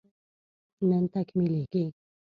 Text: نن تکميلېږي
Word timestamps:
نن 0.89 1.03
تکميلېږي 1.13 1.85